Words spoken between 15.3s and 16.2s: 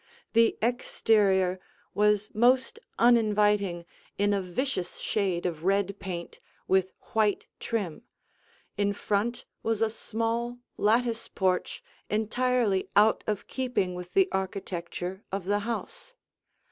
of the house.